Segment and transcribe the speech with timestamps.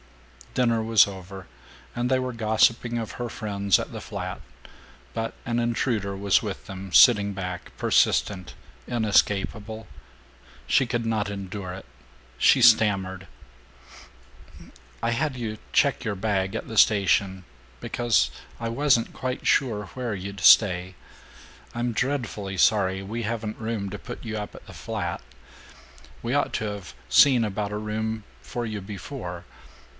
[0.55, 1.45] Dinner was over
[1.95, 4.41] and they were gossiping of her friends at the flat,
[5.13, 8.53] but an intruder was with them, sitting back, persistent,
[8.87, 9.87] inescapable.
[10.67, 11.85] She could not endure it.
[12.39, 13.27] She stammered:
[15.03, 17.45] "I had you check your bag at the station
[17.79, 20.95] because I wasn't quite sure where you'd stay.
[21.73, 25.21] I'm dreadfully sorry we haven't room to put you up at the flat.
[26.23, 29.45] We ought to have seen about a room for you before.